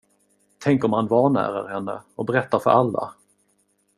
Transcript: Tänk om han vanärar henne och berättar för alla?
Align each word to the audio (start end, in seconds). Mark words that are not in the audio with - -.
Tänk 0.59 0.83
om 0.83 0.93
han 0.93 1.07
vanärar 1.07 1.67
henne 1.67 2.01
och 2.15 2.25
berättar 2.25 2.59
för 2.59 2.69
alla? 2.69 3.13